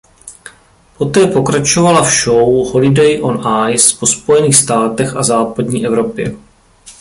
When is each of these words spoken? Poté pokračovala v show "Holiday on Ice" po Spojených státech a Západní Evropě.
Poté 0.97 1.27
pokračovala 1.27 2.03
v 2.03 2.11
show 2.23 2.71
"Holiday 2.73 3.21
on 3.21 3.41
Ice" 3.71 3.93
po 3.99 4.07
Spojených 4.07 4.55
státech 4.55 5.15
a 5.15 5.23
Západní 5.23 5.85
Evropě. 5.85 6.35